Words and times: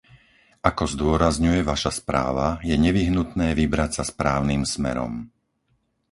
Ako 0.69 0.83
zdôrazňuje 0.93 1.61
vaša 1.71 1.91
správa, 2.01 2.47
je 2.69 2.73
nevyhnutné 2.85 3.47
vybrať 3.61 3.89
sa 4.01 4.03
správnym 4.11 4.63
smerom. 4.73 5.13